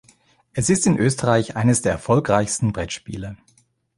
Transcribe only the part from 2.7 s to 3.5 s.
Brettspiele.